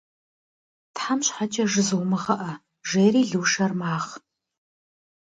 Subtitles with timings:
[0.95, 2.53] Тхьэм щхьэкӏэ, жызумыгъэӏэ!-
[2.89, 4.11] жери Лушэр магъ.